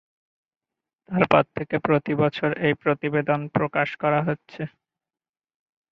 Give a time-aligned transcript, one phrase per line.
[1.09, 4.61] তারপর থেকে প্রতিবছর এই প্রতিবেদন প্রকাশ করা হচ্ছে।